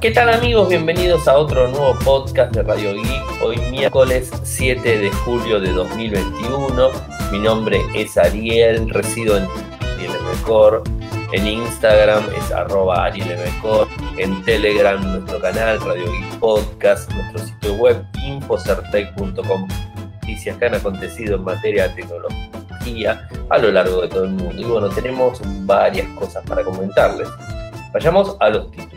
[0.00, 0.68] ¿Qué tal amigos?
[0.68, 3.42] Bienvenidos a otro nuevo podcast de Radio Geek.
[3.42, 6.90] Hoy miércoles 7 de julio de 2021.
[7.32, 9.44] Mi nombre es Ariel, resido en
[9.80, 10.12] Ariel.
[11.32, 13.38] En Instagram es arroba Ariel.
[14.18, 17.10] En Telegram nuestro canal Radio Geek Podcast.
[17.12, 19.68] Nuestro sitio web infocertec.com.
[20.20, 24.60] Noticias que han acontecido en materia de tecnología a lo largo de todo el mundo.
[24.60, 27.28] Y bueno, tenemos varias cosas para comentarles.
[27.94, 28.95] Vayamos a los títulos.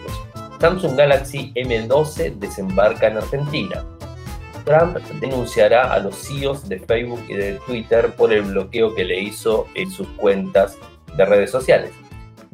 [0.60, 3.86] Samsung Galaxy M12 desembarca en Argentina.
[4.66, 9.22] Trump denunciará a los CEOs de Facebook y de Twitter por el bloqueo que le
[9.22, 10.78] hizo en sus cuentas
[11.16, 11.92] de redes sociales.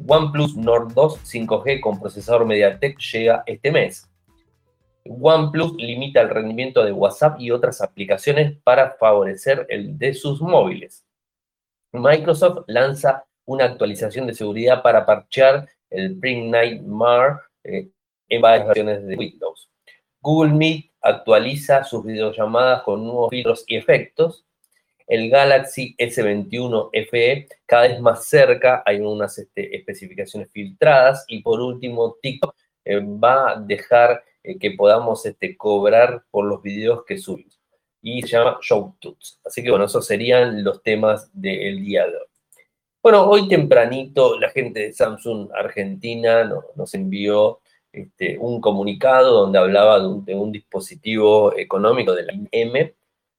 [0.06, 4.08] OnePlus Nord 2 5G con procesador MediaTek llega este mes.
[5.04, 11.04] OnePlus limita el rendimiento de WhatsApp y otras aplicaciones para favorecer el de sus móviles.
[11.92, 17.88] Microsoft lanza una actualización de seguridad para parchear el Print Nightmare eh,
[18.28, 19.68] en varias versiones de Windows.
[20.20, 24.44] Google Meet actualiza sus videollamadas con nuevos filtros y efectos.
[25.06, 31.24] El Galaxy S21 FE cada vez más cerca, hay unas este, especificaciones filtradas.
[31.28, 32.54] Y por último, TikTok
[32.84, 37.60] eh, va a dejar eh, que podamos este, cobrar por los videos que subimos.
[38.02, 39.40] Y se llama ShowTuts.
[39.44, 42.26] Así que bueno, esos serían los temas del día de hoy.
[43.00, 47.60] Bueno, hoy tempranito la gente de Samsung Argentina nos envió
[47.96, 52.94] este, un comunicado donde hablaba de un, dispositivo económico de la M,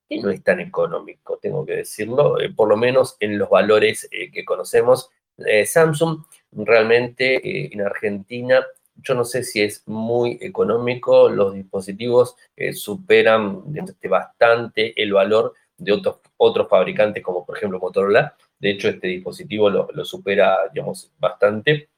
[0.09, 4.09] que no es tan económico, tengo que decirlo, eh, por lo menos en los valores
[4.11, 5.11] eh, que conocemos.
[5.38, 12.36] Eh, Samsung realmente en Argentina, yo no sé si es muy económico, los dispositivos
[12.73, 18.36] superan este, bastante el valor de otros, otros fabricantes como por ejemplo Motorola.
[18.58, 21.89] De hecho, este dispositivo lo, lo supera, digamos, bastante.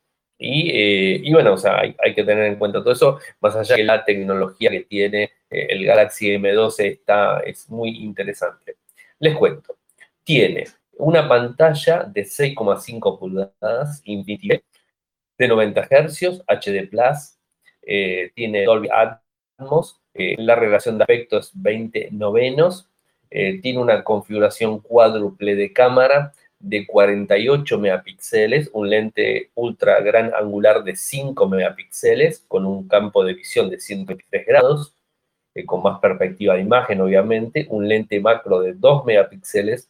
[0.41, 3.83] Eh, y, bueno, o sea, hay, que tener en cuenta todo eso, más allá de
[3.83, 8.77] la tecnología que tiene eh, el Galaxy M12 está, es muy interesante.
[9.19, 9.77] Les cuento,
[10.23, 10.65] tiene
[10.97, 14.61] una pantalla de 6,5 pulgadas Infinity
[15.37, 16.89] de 90 Hz, HD+,
[17.81, 22.89] eh, tiene Dolby Atmos, la relación de aspectos 20 novenos,
[23.29, 30.95] tiene una configuración cuádruple de cámara, de 48 megapíxeles, un lente ultra gran angular de
[30.95, 34.93] 5 megapíxeles con un campo de visión de 123 grados,
[35.55, 39.89] eh, con más perspectiva de imagen obviamente, un lente macro de 2 megapíxeles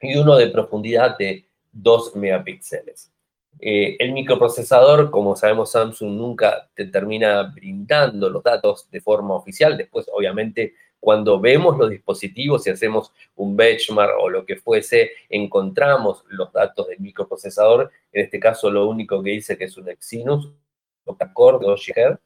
[0.00, 3.10] y uno de profundidad de 2 megapíxeles.
[3.58, 9.76] Eh, el microprocesador, como sabemos, Samsung nunca te termina brindando los datos de forma oficial.
[9.76, 16.24] Después, obviamente, cuando vemos los dispositivos y hacemos un benchmark o lo que fuese, encontramos
[16.28, 17.90] los datos del microprocesador.
[18.12, 20.52] En este caso, lo único que dice que es un Exynos
[21.04, 22.18] octa-core de 8 GHz,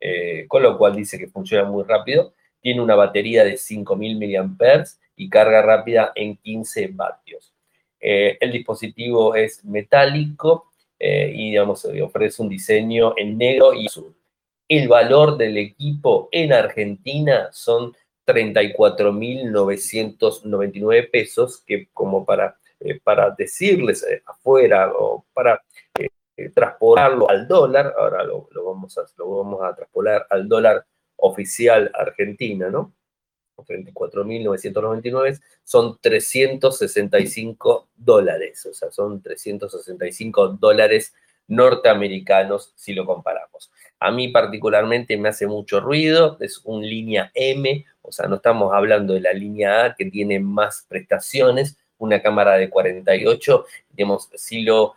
[0.00, 2.34] eh, con lo cual dice que funciona muy rápido.
[2.60, 4.84] Tiene una batería de 5000 mAh
[5.16, 7.54] y carga rápida en 15 vatios.
[8.00, 14.14] Eh, el dispositivo es metálico eh, y digamos, ofrece un diseño en negro y azul.
[14.70, 17.92] El valor del equipo en Argentina son
[18.24, 25.60] 34.999 pesos, que como para, eh, para decirles eh, afuera o para
[25.98, 31.90] eh, transportarlo al dólar, ahora lo, vamos a, lo vamos a traspolar al dólar oficial
[31.92, 32.94] argentina, ¿no?
[33.56, 41.12] 34.999 son 365 dólares, o sea, son 365 dólares
[41.48, 43.72] norteamericanos si lo comparamos.
[44.00, 48.72] A mí particularmente me hace mucho ruido, es un línea M, o sea, no estamos
[48.72, 54.62] hablando de la línea A que tiene más prestaciones, una cámara de 48, digamos, si
[54.62, 54.94] lo,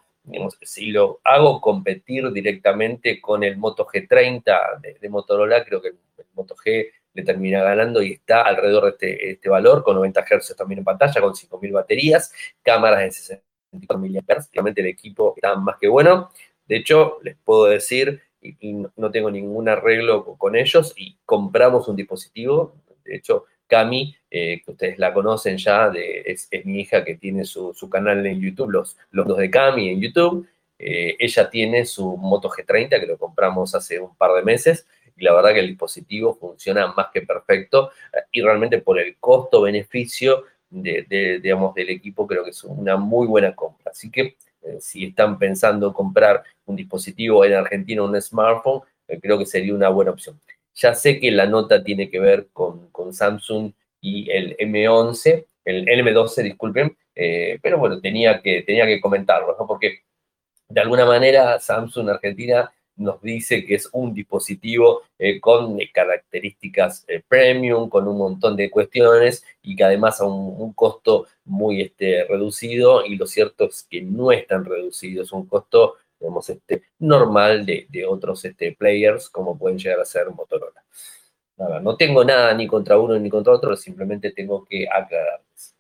[0.62, 5.98] si lo hago competir directamente con el Moto G30 de, Motorola, creo que el,
[6.34, 10.56] Moto G le termina ganando y está alrededor de este, este valor, con 90 Hz
[10.56, 12.34] también en pantalla, con 5.000 baterías,
[12.64, 16.32] cámaras de 64 mAh, realmente el equipo está más que bueno.
[16.66, 21.96] De hecho, les puedo decir y, no tengo ningún arreglo con ellos y compramos un
[21.96, 22.76] dispositivo.
[23.04, 27.74] De hecho, Cami, eh, que ustedes la conocen ya, es, mi hija que tiene su,
[27.90, 30.48] canal en YouTube, los, los de Cami en YouTube.
[30.78, 34.86] Eh, ella tiene su Moto G30 que lo compramos hace un par de meses
[35.16, 37.92] y la verdad que el dispositivo funciona más que perfecto
[38.32, 43.56] y realmente por el costo-beneficio de, digamos, del equipo creo que es una muy buena
[43.56, 43.92] compra.
[43.92, 44.38] Así que
[44.80, 49.90] si están pensando comprar un dispositivo en Argentina, un smartphone, eh, creo que sería una
[49.90, 50.40] buena opción.
[50.76, 56.44] Ya sé que la nota tiene que ver con, Samsung y el M11, el, M12,
[56.44, 59.68] disculpen, eh, pero bueno, tenía que, tenía que comentarlo, ¿no?
[59.68, 60.00] Porque
[60.68, 67.90] de alguna manera Samsung Argentina nos dice que es un dispositivo eh, con características premium,
[67.90, 73.16] con un montón de cuestiones y que además a un, costo muy este, reducido y
[73.16, 78.06] lo cierto es que no es tan reducido, es un costo digamos, este, normal de,
[78.08, 80.84] otros este, players como pueden llegar a ser Motorola.
[81.82, 85.76] no tengo nada ni contra uno ni contra otro, simplemente tengo que aclararles.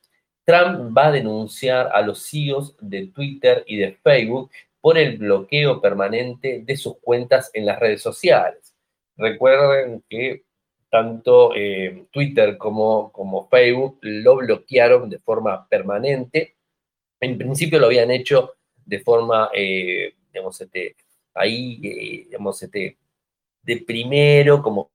[0.46, 4.52] Trump va a denunciar a los CEOs de Twitter y de Facebook
[4.84, 8.76] por el bloqueo permanente de sus cuentas en las redes sociales.
[9.16, 10.44] Recuerden que
[10.90, 16.58] tanto eh, Twitter como, Facebook lo bloquearon de forma permanente.
[17.22, 20.98] En principio lo habían hecho de forma, eh, digamos, este,
[21.34, 22.98] ahí, eh, digamos, este,
[23.62, 24.92] de primero, como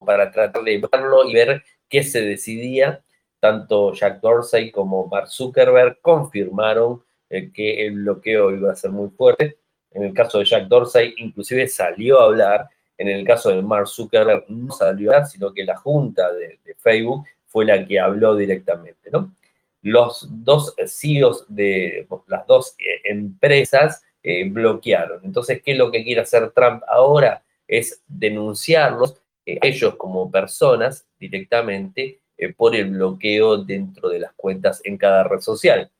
[0.00, 3.02] para tratar de verlo y ver qué se decidía.
[3.38, 9.58] Tanto Jack Dorsey como Mark Zuckerberg confirmaron que el bloqueo iba a ser muy fuerte.
[9.92, 12.68] En el caso de Jack Dorsey, inclusive salió a hablar.
[12.98, 16.58] En el caso de Mark Zuckerberg, no salió a hablar, sino que la junta de,
[16.78, 19.34] Facebook fue la que habló directamente, ¿no?
[19.82, 25.20] Los dos CEOs de las dos eh, empresas eh, bloquearon.
[25.24, 27.42] Entonces, ¿qué es lo que quiere hacer Trump ahora?
[27.68, 32.20] Es denunciarlos, eh, ellos como personas, directamente,
[32.56, 35.90] por el bloqueo dentro de las cuentas en cada red social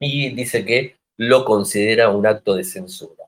[0.00, 3.24] y dice que lo considera un acto de censura.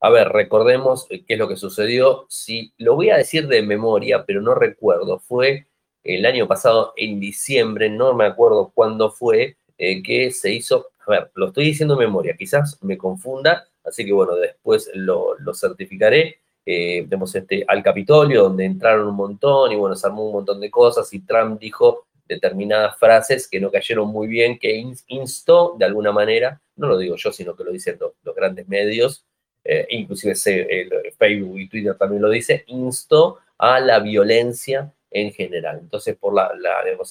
[0.00, 2.26] A ver, recordemos qué es lo que sucedió.
[2.28, 5.68] Si lo voy a decir de memoria, pero no recuerdo, fue
[6.02, 11.10] el año pasado en diciembre, no me acuerdo cuándo fue, eh, que se hizo, a
[11.10, 16.38] ver, lo estoy diciendo de memoria, quizás me confunda, así que bueno, después lo, certificaré.
[16.64, 20.70] Eh, este, al Capitolio, donde entraron un montón y bueno, se armó un montón de
[20.70, 26.12] cosas y Trump dijo determinadas frases que no cayeron muy bien, que instó de alguna
[26.12, 29.26] manera, no lo digo yo, sino que lo dicen los, grandes medios,
[29.64, 30.34] eh, inclusive
[31.16, 35.78] Facebook y Twitter también lo dice, instó a la violencia en general.
[35.80, 36.50] Entonces, por la,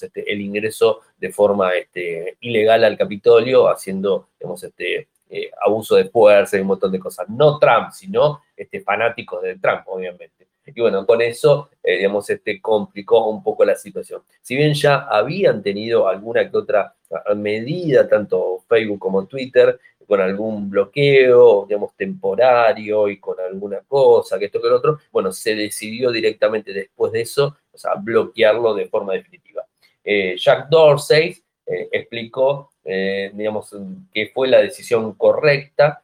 [0.00, 4.28] este, el ingreso de forma este, ilegal al Capitolio, haciendo
[4.62, 7.28] este, eh, abuso de fuerza y un montón de cosas.
[7.28, 10.48] No Trump, sino este, fanáticos de Trump, obviamente.
[10.66, 14.22] Y bueno, con eso, eh, digamos, este, complicó un poco la situación.
[14.40, 20.20] Si bien ya habían tenido alguna que otra ah, medida, tanto Facebook como Twitter, con
[20.20, 25.54] algún bloqueo, digamos, temporario y con alguna cosa, que esto que el otro, bueno, se
[25.54, 29.64] decidió directamente después de eso, o sea, bloquearlo de forma definitiva.
[30.04, 33.74] Eh, Jack Dorsey eh, explicó, digamos,
[34.12, 36.02] que fue la decisión correcta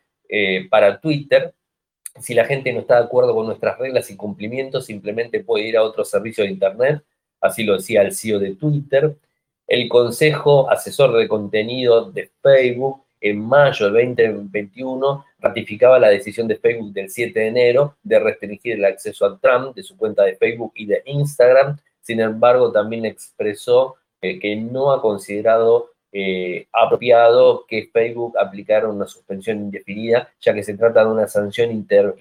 [0.71, 1.53] para Twitter,
[2.21, 5.77] si la gente no está de acuerdo con nuestras reglas y cumplimientos, simplemente puede ir
[5.77, 7.03] a otro servicio de Internet,
[7.41, 9.17] así lo decía el CEO de Twitter.
[9.67, 16.57] El Consejo Asesor de Contenido de Facebook en mayo del 2021 ratificaba la decisión de
[16.57, 20.37] Facebook del 7 de enero de restringir el acceso a Trump de su cuenta de
[20.37, 21.77] Facebook y de Instagram.
[22.01, 29.07] Sin embargo, también expresó eh, que no ha considerado eh, apropiado que Facebook aplicara una
[29.07, 32.15] suspensión indefinida, ya que se trata de una sanción inter,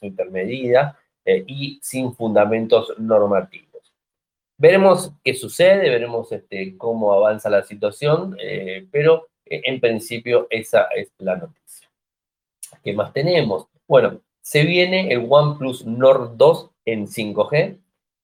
[0.00, 3.92] intermedia eh, y sin fundamentos normativos.
[4.56, 11.12] Veremos qué sucede, veremos este, cómo avanza la situación, eh, pero en principio esa es
[11.18, 11.88] la noticia.
[12.82, 13.68] ¿Qué más tenemos?
[13.86, 17.78] Bueno, se viene el OnePlus Nord 2 en 5G,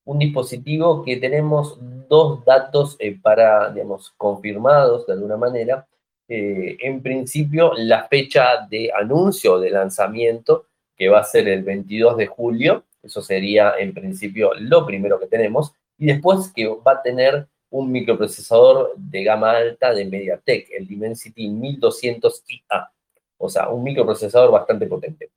[0.04, 5.86] un dispositivo que tenemos dos datos eh, para, digamos, confirmados de alguna manera.
[6.28, 12.16] Eh, en principio, la fecha de anuncio de lanzamiento, que va a ser el 22
[12.16, 17.02] de julio, eso sería en principio lo primero que tenemos, y después que va a
[17.02, 22.88] tener un microprocesador de gama alta de MediaTek, el Dimensity 1200IA,
[23.36, 25.30] o sea, un microprocesador bastante potente.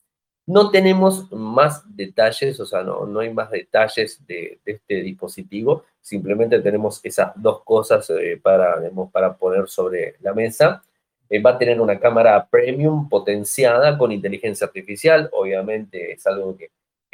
[0.47, 6.61] No tenemos más detalles, o sea, no, no hay más detalles de, este dispositivo, simplemente
[6.61, 8.77] tenemos esas dos cosas eh, para,
[9.11, 10.81] para poner sobre la mesa.
[11.29, 16.69] Eh, va a tener una cámara premium potenciada con inteligencia artificial, obviamente es algo que,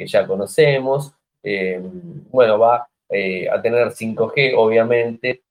[0.06, 1.12] ya conocemos.
[1.42, 1.80] Eh,
[2.30, 5.42] bueno, va a tener 5G, obviamente,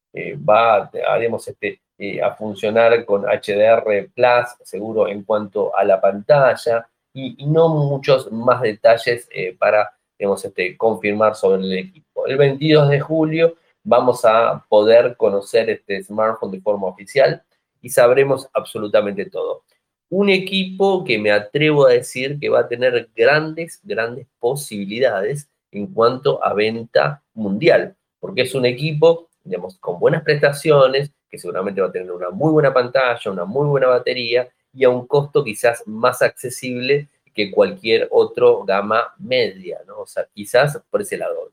[0.49, 0.91] va a,
[1.35, 8.31] este, a funcionar con HDR Plus, seguro en cuanto a la pantalla y, no muchos
[8.31, 12.25] más detalles eh, para digamos, este, confirmar sobre el equipo.
[12.27, 17.43] El 22 de julio vamos a poder conocer este smartphone de forma oficial
[17.81, 19.63] y sabremos absolutamente todo.
[20.09, 25.87] Un equipo que me atrevo a decir que va a tener grandes, grandes posibilidades en
[25.87, 31.87] cuanto a venta mundial, porque es un equipo, digamos, con buenas prestaciones, que seguramente va
[31.87, 35.83] a tener una muy buena pantalla, una muy buena batería y a un costo quizás
[35.85, 40.01] más accesible que cualquier otro gama media, ¿no?
[40.01, 41.51] O sea, quizás por ese lado.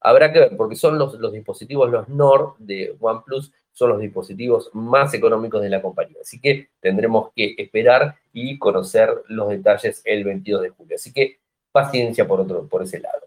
[0.00, 4.70] habrá que ver, porque son los, los dispositivos, los NOR de OnePlus, son los dispositivos
[4.72, 6.18] más económicos de la compañía.
[6.22, 10.96] Así que tendremos que esperar y conocer los detalles el 22 de julio.
[10.96, 11.38] Así que
[11.72, 13.26] paciencia por, otro, por ese lado.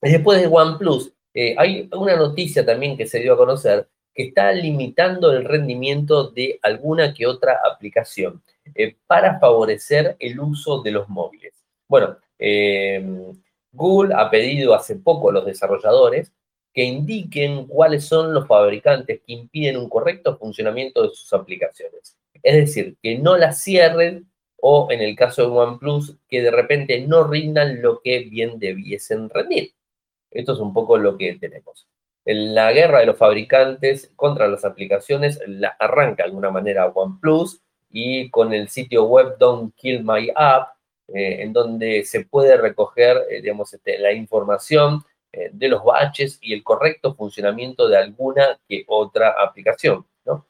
[0.00, 4.50] Después de OnePlus, eh, hay una noticia también que se dio a conocer que está
[4.50, 8.42] limitando el rendimiento de alguna que otra aplicación
[8.74, 11.54] eh, para favorecer el uso de los móviles.
[11.86, 13.00] Bueno, eh,
[13.70, 16.32] Google ha pedido hace poco a los desarrolladores
[16.74, 22.18] que indiquen cuáles son los fabricantes que impiden un correcto funcionamiento de sus aplicaciones.
[22.42, 24.28] Es decir, que no las cierren
[24.60, 29.30] o en el caso de OnePlus, que de repente no rindan lo que bien debiesen
[29.30, 29.74] rendir.
[30.28, 31.86] Esto es un poco lo que tenemos.
[32.30, 38.28] La guerra de los fabricantes contra las aplicaciones la arranca de alguna manera OnePlus y
[38.28, 40.74] con el sitio web Don't Kill My App,
[41.08, 46.38] eh, en donde se puede recoger, eh, digamos, este, la información eh, de los baches
[46.42, 50.04] y el correcto funcionamiento de alguna que otra aplicación.
[50.26, 50.44] ¿no?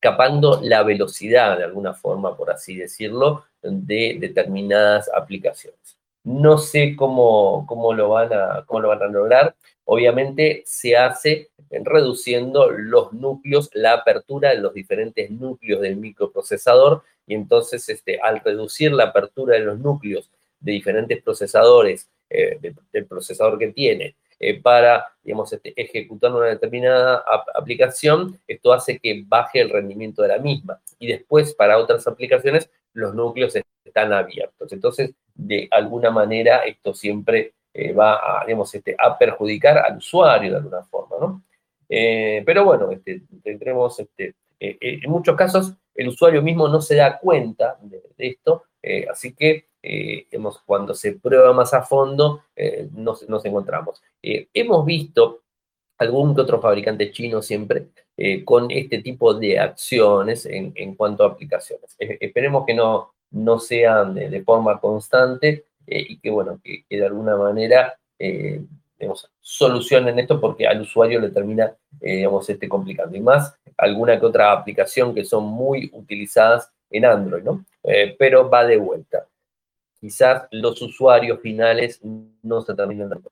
[0.00, 5.98] capando la velocidad de alguna forma, por así decirlo, de determinadas aplicaciones.
[6.24, 9.54] No sé cómo, cómo, lo, van a, cómo lo van a lograr.
[9.84, 17.34] Obviamente se hace reduciendo los núcleos, la apertura de los diferentes núcleos del microprocesador y
[17.34, 22.58] entonces este, al reducir la apertura de los núcleos de diferentes procesadores, eh,
[22.92, 27.22] del procesador que tiene, eh, para, digamos, este, ejecutar una determinada
[27.54, 30.80] aplicación, esto hace que baje el rendimiento de la misma.
[30.98, 33.54] Y después, para otras aplicaciones, los núcleos
[33.84, 34.72] están abiertos.
[34.72, 40.52] Entonces, de alguna manera, esto siempre eh, va a, digamos, este, a perjudicar al usuario
[40.52, 41.42] de alguna forma, ¿no?
[42.46, 44.00] pero bueno, este, tendremos,
[44.60, 48.62] en muchos casos, el usuario mismo no se da cuenta de esto,
[49.10, 50.26] así que eh,
[50.66, 54.02] cuando se prueba más a fondo, eh, nos, encontramos.
[54.22, 55.42] Eh, hemos visto
[55.98, 57.88] algún que otro fabricante chino siempre
[58.44, 61.96] con este tipo de acciones en, cuanto a aplicaciones.
[61.98, 67.98] esperemos que no, no sean de, forma constante y que, bueno, que, de alguna manera
[69.40, 73.16] solucionen esto porque al usuario le termina, digamos, este, complicando.
[73.16, 77.64] Y más alguna que otra aplicación que son muy utilizadas en Android, ¿no?
[78.18, 79.29] pero va de vuelta
[80.00, 82.00] quizás los usuarios finales
[82.42, 83.30] no se terminan dando.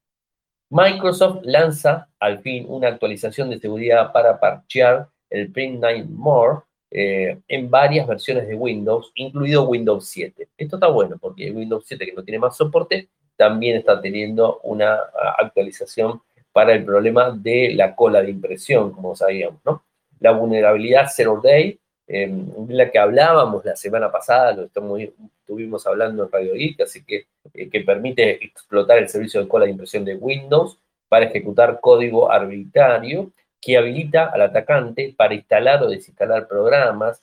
[0.71, 6.61] Microsoft lanza al fin una actualización de seguridad para parchear el Print 9 More
[6.91, 10.49] eh, en varias versiones de Windows, incluido Windows 7.
[10.57, 14.99] Esto está bueno porque Windows 7, que no tiene más soporte, también está teniendo una
[15.39, 16.21] actualización
[16.53, 19.85] para el problema de la cola de impresión, como sabíamos, ¿no?
[20.19, 21.79] La vulnerabilidad Zero Day
[22.11, 24.99] Em, la que hablábamos la semana pasada, lo estamos,
[25.41, 29.67] estuvimos hablando en Radio Geek, así que, eh, que permite explotar el servicio de cola
[29.67, 35.89] de impresión de Windows para ejecutar código arbitrario que habilita al atacante para instalar o
[35.91, 37.23] desinstalar programas,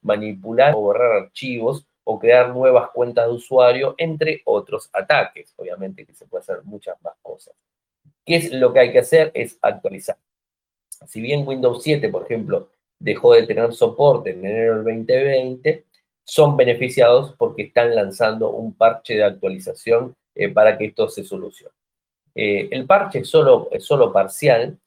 [0.00, 5.52] manipular o borrar archivos o crear nuevas cuentas de usuario, entre otros ataques.
[5.56, 7.54] Obviamente que se puede hacer muchas más cosas.
[8.24, 9.30] ¿Qué es lo que hay que hacer?
[9.34, 10.16] Es actualizar.
[11.06, 15.84] Si bien Windows 7, por ejemplo, dejó de tener soporte en enero del 2020,
[16.24, 21.74] son beneficiados porque están lanzando un parche de actualización eh, para que esto se solucione.
[22.34, 24.78] Eh, el parche es solo, es solo parcial,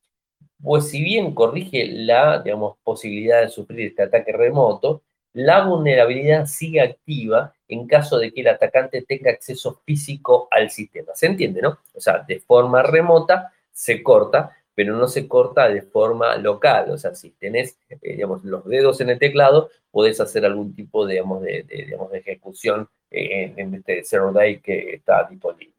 [0.62, 6.82] pues si bien corrige la digamos, posibilidad de sufrir este ataque remoto, la vulnerabilidad sigue
[6.82, 11.14] activa en caso de que el atacante tenga acceso físico al sistema.
[11.14, 11.78] ¿Se entiende, no?
[11.94, 16.92] O sea, de forma remota se corta, pero no se corta de forma local.
[16.92, 21.08] O sea, si tenés, eh, digamos, los dedos en el teclado, podés hacer algún tipo,
[21.08, 25.74] digamos, de, digamos, ejecución eh, en, este Zero Day que está disponible.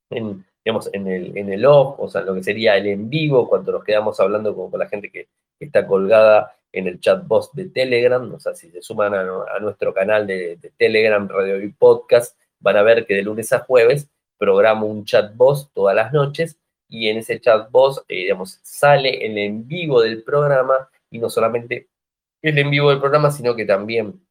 [0.10, 3.48] en, digamos, en, el, en el off, o sea, lo que sería el en vivo,
[3.48, 5.28] cuando nos quedamos hablando con, la gente que
[5.66, 9.94] está colgada en el chat box de Telegram, o sea, si se suman a, nuestro
[9.94, 14.86] canal de, Telegram, Radio y Podcast, van a ver que de lunes a jueves programo
[14.86, 19.38] un chat box todas las noches y en ese chat box, eh, digamos, sale el
[19.38, 21.90] en vivo del programa y no solamente
[22.42, 24.26] el en vivo del programa, sino que también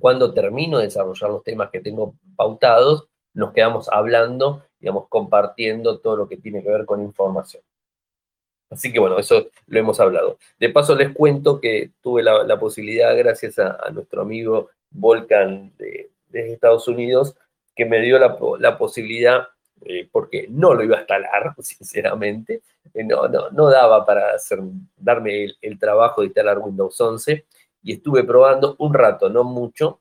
[0.00, 6.16] cuando termino de desarrollar los temas que tengo pautados, nos quedamos hablando, digamos, compartiendo todo
[6.16, 7.62] lo que tiene que ver con información.
[8.70, 10.38] Así que bueno, eso lo hemos hablado.
[10.58, 16.86] De paso les cuento que tuve la, posibilidad, gracias a, nuestro amigo Volcan de, Estados
[16.86, 17.34] Unidos,
[17.74, 19.48] que me dio la, posibilidad,
[19.86, 24.58] eh, porque no lo iba a instalar, sinceramente, eh, no, no, daba para hacer,
[24.96, 27.46] darme el, trabajo de instalar Windows 11,
[27.82, 30.00] y estuve probando un rato, no mucho,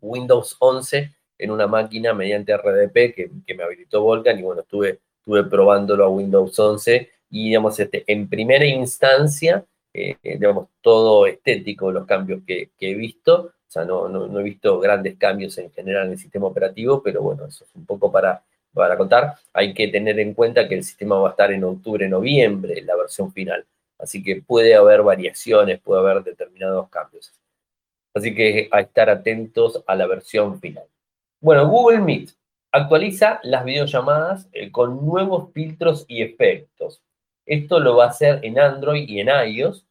[0.00, 5.00] Windows 11 en una máquina mediante RDP que, que me habilitó Volcan, y bueno, estuve,
[5.20, 11.90] estuve probándolo a Windows 11 y digamos, este, en primera instancia, eh, digamos, todo estético
[11.90, 16.06] los cambios que, he visto, o sea, no, no, he visto grandes cambios en general
[16.06, 19.34] en el sistema operativo, pero bueno, eso es un poco para, para contar.
[19.52, 22.94] Hay que tener en cuenta que el sistema va a estar en octubre, noviembre, la
[22.94, 23.66] versión final,
[23.98, 27.32] así que puede haber variaciones, puede haber determinados cambios.
[28.14, 30.84] Así que a estar atentos a la versión final.
[31.40, 32.30] Bueno, Google Meet
[32.70, 37.00] actualiza las videollamadas eh, con nuevos filtros y efectos.
[37.46, 39.84] Esto lo va a hacer en Android y en iOS,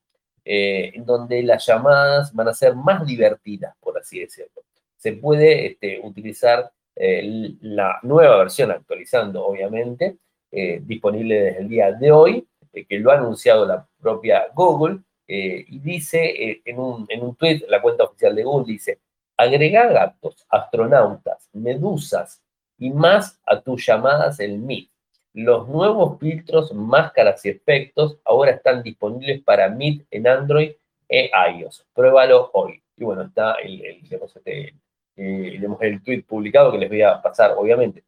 [0.45, 4.63] eh, donde las llamadas van a ser más divertidas, por así decirlo.
[4.97, 10.17] Se puede este, utilizar eh, la nueva versión actualizando, obviamente,
[10.51, 15.79] eh, disponible desde el día de hoy, que lo ha anunciado la propia Google, y
[15.79, 18.99] dice en un, en un tweet, la cuenta oficial de Google dice,
[19.37, 22.41] agrega gatos, astronautas, medusas
[22.77, 24.89] y más a tus llamadas en Meet.
[25.33, 30.73] Los nuevos filtros, máscaras y efectos ahora están disponibles para Meet en Android
[31.09, 31.85] e iOS.
[31.93, 32.81] Pruébalo hoy.
[32.95, 34.75] Y bueno, está el, el, este,
[35.15, 38.03] eh, el tweet publicado que les voy a pasar, obviamente.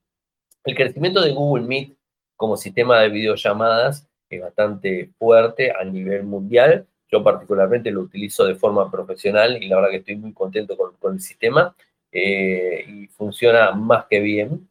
[0.63, 1.95] El crecimiento de Google Meet
[2.35, 6.87] como sistema de videollamadas es bastante fuerte a nivel mundial.
[7.11, 11.13] Yo particularmente lo utilizo de forma profesional y la verdad que estoy muy contento con,
[11.13, 11.75] el sistema
[12.11, 14.64] eh, y funciona más que bien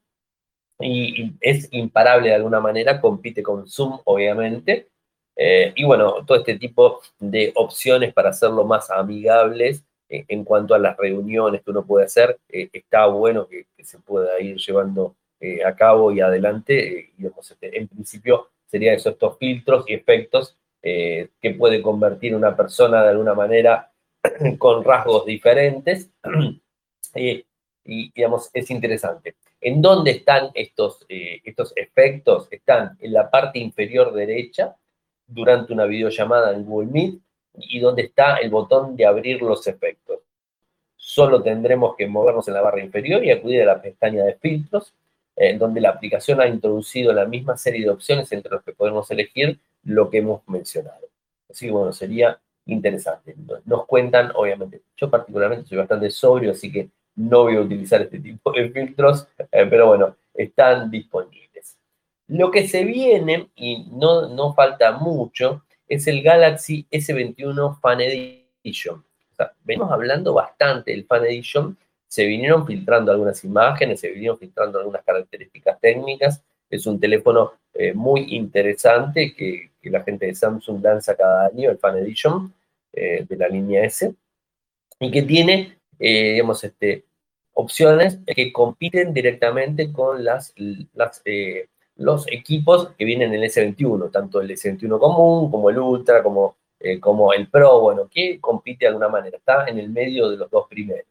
[0.80, 4.88] y, es imparable de alguna manera, compite con Zoom, obviamente.
[5.36, 10.74] Eh, y bueno, todo este tipo de opciones para hacerlo más amigables eh, en cuanto
[10.74, 15.16] a las reuniones que uno puede hacer, eh, está bueno que, se pueda ir llevando
[15.66, 17.10] a cabo y adelante.
[17.18, 23.10] Este, en principio serían eso, estos filtros y efectos que puede convertir una persona de
[23.10, 23.90] alguna manera
[24.58, 26.10] con rasgos diferentes.
[27.14, 27.44] y
[27.84, 29.34] digamos, es interesante.
[29.64, 32.48] ¿En dónde están estos, eh, estos efectos?
[32.50, 34.76] Están en la parte inferior derecha
[35.26, 37.14] durante una videollamada en Google Meet
[37.54, 40.18] y donde está el botón de abrir los efectos.
[40.96, 44.92] Solo tendremos que movernos en la barra inferior y acudir a la pestaña de filtros,
[45.34, 49.10] en donde la aplicación ha introducido la misma serie de opciones entre los que podemos
[49.10, 51.08] elegir lo que hemos mencionado.
[51.48, 53.34] Así que bueno, sería interesante.
[53.64, 58.18] Nos cuentan, obviamente, yo particularmente soy bastante sobrio, así que no voy a utilizar este
[58.18, 61.76] tipo de filtros, eh, pero bueno, están disponibles.
[62.28, 69.04] Lo que se viene, y no, no falta mucho, es el Galaxy S21 Fan Edition.
[69.62, 71.76] venimos hablando bastante del Fan Edition,
[72.08, 76.42] se vinieron filtrando algunas imágenes, se vinieron filtrando algunas características técnicas.
[76.70, 81.78] Es un teléfono eh, muy interesante que, la gente de Samsung lanza cada año, el
[81.78, 82.54] Fan Edition
[82.92, 84.14] eh, de la línea S,
[84.98, 87.04] y que tiene eh, digamos, este,
[87.52, 90.52] opciones que compiten directamente con las,
[91.24, 96.22] eh, los equipos que vienen en el S21, tanto el S21 común, como el Ultra,
[96.22, 100.28] como eh, como el Pro, bueno, que compite de alguna manera, está en el medio
[100.28, 101.06] de los dos primeros.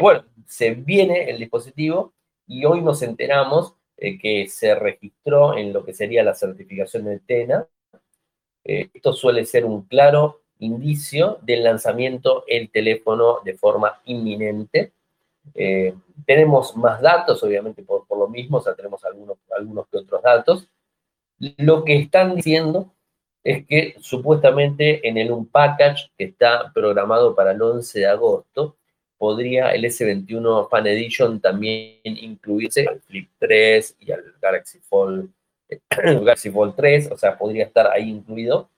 [0.00, 2.14] Bueno, se viene el dispositivo
[2.46, 7.66] y hoy nos enteramos que se registró en lo que sería la certificación de TENA.
[8.64, 14.92] esto suele ser un claro indicio del lanzamiento el teléfono de forma inminente.
[16.24, 20.22] tenemos más datos, obviamente por, por, lo mismo, o sea, tenemos algunos, algunos que otros
[20.22, 20.68] datos.
[21.38, 22.92] Lo que están diciendo
[23.44, 28.76] es que supuestamente en el Unpackage que está programado para el 11 de agosto,
[29.22, 35.30] podría el S21 Fan Edition también incluirse al Flip 3 y al Galaxy Fold,
[35.90, 38.68] Galaxy Fold 3, o sea, podría estar ahí incluido.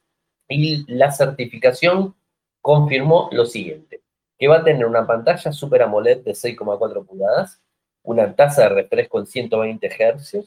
[0.49, 2.15] Y la certificación
[2.61, 4.03] confirmó lo siguiente,
[4.39, 7.61] que va a tener una pantalla Super AMOLED de 6,4 pulgadas,
[8.03, 10.45] una tasa de refresco en 120 Hz,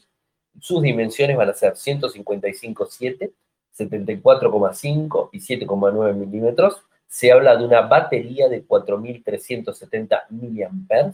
[0.60, 3.32] sus dimensiones van a ser 155.7
[3.78, 6.82] 74,5 y 7,9 milímetros.
[7.06, 11.12] Se habla de una batería de 4.370 mAh,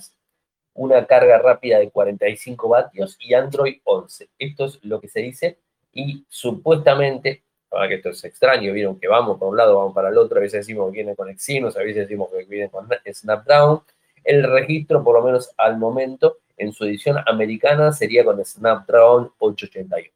[0.75, 4.29] una carga rápida de 45 vatios y Android 11.
[4.39, 5.59] Esto es lo que se dice
[5.93, 7.44] y supuestamente,
[7.75, 10.39] ahora que esto es extraño, vieron que vamos para un lado, vamos para el otro,
[10.39, 13.83] a veces decimos que viene con Exynos, a veces decimos que viene con Snapdragon.
[14.23, 20.15] El registro, por lo menos al momento, en su edición americana sería con Snapdragon 888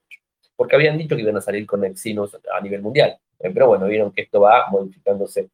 [0.58, 3.16] porque habían dicho que iban a salir con Exynos a nivel mundial.
[3.38, 5.48] Eh, pero bueno, vieron que esto va modificándose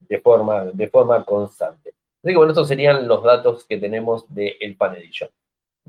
[0.00, 1.90] de forma, de forma constante.
[2.22, 5.28] Así que bueno, estos serían los datos que tenemos del de Fan Edition.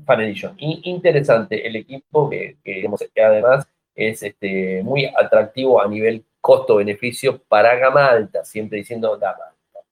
[0.04, 0.54] Fan Edition.
[0.58, 2.86] Y interesante el equipo que, que
[3.24, 3.66] además
[4.08, 9.88] es este, muy atractivo a nivel costo-beneficio para gama alta, siempre diciendo gama alta.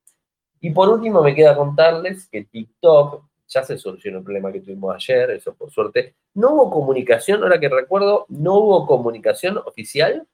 [0.60, 4.94] Y por último me queda contarles que TikTok ya se solucionó el problema que tuvimos
[4.94, 6.14] ayer, eso por suerte.
[6.34, 10.26] No hubo comunicación, ahora que recuerdo, no hubo comunicación oficial,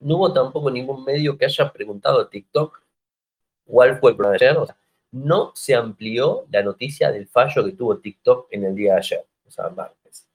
[0.00, 2.82] no hubo tampoco ningún medio que haya preguntado a TikTok
[3.66, 4.74] cuál fue el problema de ayer.
[5.12, 9.26] No se amplió la noticia del fallo que tuvo TikTok en el día de ayer,
[9.46, 10.26] o sea, martes.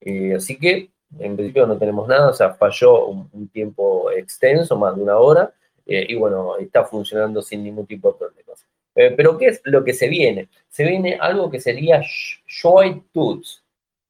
[0.00, 4.94] Eh, así que, en principio no tenemos nada, o sea, falló un, tiempo extenso, más
[4.96, 5.52] de una hora,
[5.86, 8.66] eh, y bueno, está funcionando sin ningún tipo de problemas.
[8.94, 10.48] Eh, pero ¿qué es lo que se viene?
[10.68, 12.02] Se viene algo que sería
[12.46, 13.64] Joy Tools.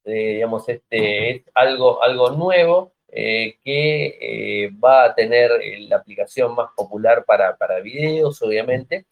[0.04, 5.50] Eh, digamos, este, es algo, algo nuevo que va a tener
[5.88, 9.06] la aplicación más popular para, para videos, obviamente.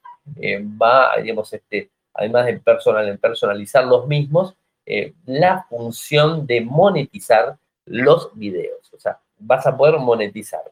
[0.81, 4.55] va, digamos, este, además de personal, personalizar los mismos,
[5.25, 8.93] la función de monetizar los videos.
[8.93, 10.63] O sea, vas a poder monetizar.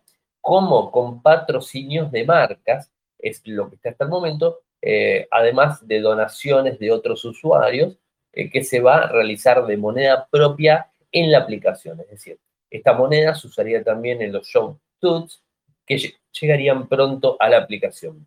[0.41, 6.01] como Con patrocinios de marcas, es lo que está hasta el momento, eh, además de
[6.01, 7.97] donaciones de otros usuarios,
[8.33, 12.01] eh, que se va a realizar de moneda propia en la aplicación.
[12.01, 15.43] Es decir, esta moneda se usaría también en los show tools
[15.87, 18.27] que llegarían pronto a la aplicación.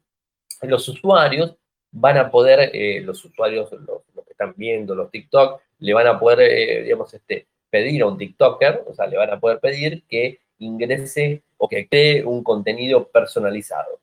[0.63, 1.55] Los usuarios
[1.91, 6.19] van a poder, eh, los usuarios, los, que están viendo los TikTok, le van a
[6.19, 10.39] poder, digamos, este, pedir a un TikToker, o sea, le van a poder pedir que
[10.59, 13.99] ingrese o que cree un contenido personalizado.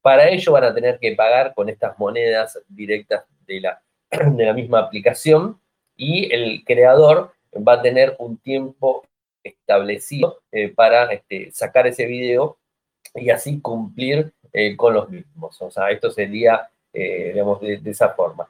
[0.00, 4.52] Para ello van a tener que pagar con estas monedas directas de la, de la
[4.52, 5.60] misma aplicación
[5.96, 9.04] y el creador va a tener un tiempo
[9.42, 12.58] establecido eh, para este, sacar ese video
[13.14, 15.60] y así cumplir eh, con los mismos.
[15.60, 18.48] O sea, esto sería, eh, digamos, de, esa forma.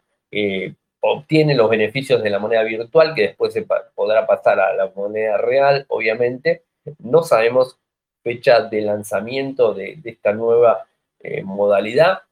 [1.00, 5.37] Obtiene los beneficios de la moneda virtual que después se podrá pasar a la moneda
[5.38, 6.64] real, obviamente.
[6.98, 7.78] No sabemos
[8.22, 10.87] fecha de lanzamiento de, esta nueva
[11.20, 12.22] eh, modalidad,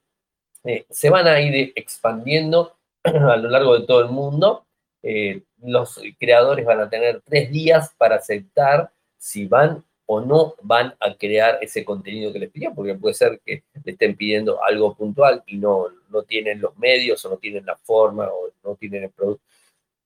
[0.64, 4.66] eh, se van a ir expandiendo a lo largo de todo el mundo.
[5.02, 10.94] Eh, los creadores van a tener tres días para aceptar si van o no van
[11.00, 14.94] a crear ese contenido que les pidieron, porque puede ser que le estén pidiendo algo
[14.94, 19.04] puntual y no, no tienen los medios o no tienen la forma o no tienen
[19.04, 19.38] el,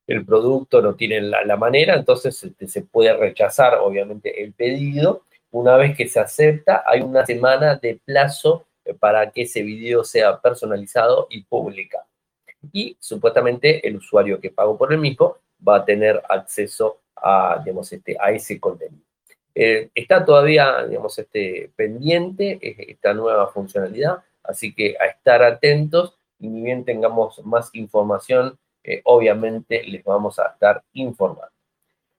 [0.07, 5.23] el producto, no tienen la, manera, entonces este, se puede rechazar obviamente el pedido.
[5.53, 8.67] Una vez que se acepta, hay una semana de plazo
[8.99, 12.07] para que ese video sea personalizado y publicado.
[12.73, 17.93] Y supuestamente el usuario que pagó por el mismo va a tener acceso a, digamos,
[17.93, 19.10] este, a ese contenido.
[19.63, 26.49] Eh, está todavía, digamos, este, pendiente esta nueva funcionalidad, así que a estar atentos y
[26.49, 31.53] ni bien tengamos más información, eh, obviamente les vamos a estar informando.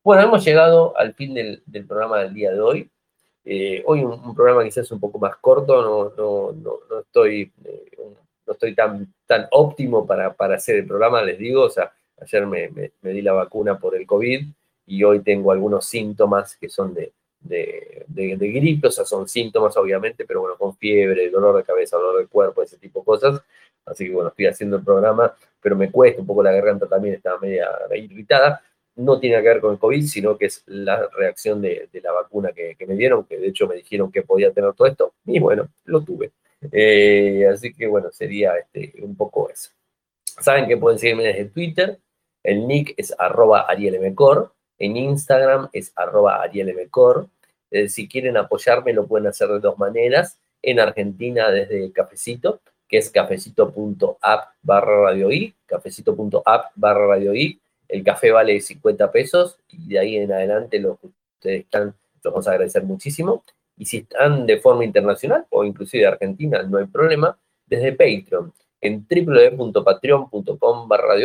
[0.04, 2.92] Bueno, hemos llegado al fin del, programa del día de hoy.
[3.44, 7.92] Eh, hoy un, programa quizás un poco más corto, no, no, no, estoy, eh,
[8.46, 12.46] no estoy tan, tan óptimo para, para, hacer el programa, les digo, o sea, ayer
[12.46, 14.46] me, me, di la vacuna por el COVID
[14.86, 19.76] y hoy tengo algunos síntomas que son de, de, de, gripe, o sea, son síntomas
[19.78, 23.42] obviamente, pero bueno, con fiebre, dolor de cabeza, dolor de cuerpo, ese tipo de cosas.
[23.86, 27.16] Así que bueno, estoy haciendo el programa, pero me cuesta un poco la garganta también,
[27.16, 28.62] estaba media irritada.
[28.96, 32.52] No tiene que ver con el COVID, sino que es la reacción de, la vacuna
[32.52, 35.68] que, me dieron, que de hecho me dijeron que podía tener todo esto, y bueno,
[35.86, 36.32] lo tuve.
[36.72, 39.72] Eh, así que bueno, sería este, un poco eso.
[40.24, 42.00] Saben que pueden seguirme desde Twitter,
[42.44, 47.28] el nick es arroba arielmcor, en Instagram es arroba arielmcor.
[47.70, 50.40] Eh, si quieren apoyarme lo pueden hacer de dos maneras.
[50.64, 55.14] En Argentina desde Cafecito, que es cafecito.app barra
[55.66, 61.62] cafecito.app barra El café vale 50 pesos y de ahí en adelante lo que ustedes
[61.62, 63.44] están, los vamos a agradecer muchísimo.
[63.78, 68.52] Y si están de forma internacional o inclusive de Argentina, no hay problema, desde Patreon
[68.82, 71.16] en www.patreon.com barra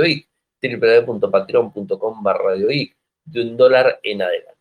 [0.63, 2.55] www.patreon.com barra
[3.27, 4.57] de un dólar en adelante.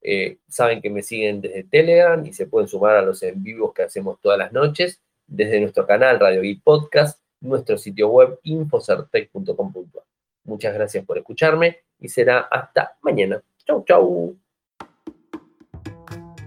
[0.00, 3.72] Eh, saben que me siguen desde Telegram y se pueden sumar a los en vivos
[3.72, 10.04] que hacemos todas las noches desde nuestro canal Radio Geek Podcast, nuestro sitio web infocertec.com.ar.
[10.44, 13.40] Muchas gracias por escucharme y será hasta mañana.
[13.64, 14.36] Chau, chau.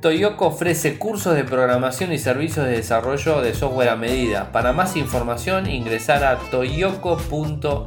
[0.02, 4.52] Toyoko ofrece cursos de programación y servicios de desarrollo de software a medida.
[4.52, 7.86] Para más información ingresar a toyoko.io.